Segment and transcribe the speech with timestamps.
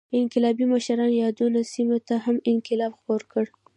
[0.19, 3.43] انقلابي مشرانو یادو سیمو ته هم انقلاب خپور کړ.